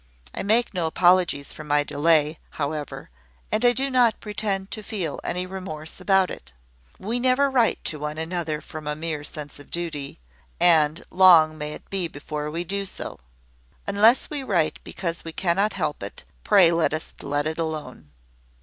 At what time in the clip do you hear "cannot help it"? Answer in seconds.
15.33-16.23